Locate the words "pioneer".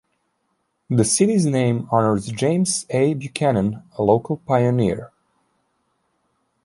4.37-5.11